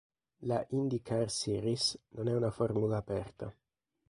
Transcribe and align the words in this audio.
La 0.39 0.65
IndyCar 0.71 1.29
Series 1.29 1.95
non 2.13 2.27
è 2.27 2.33
una 2.33 2.49
formula 2.49 2.97
aperta. 2.97 3.55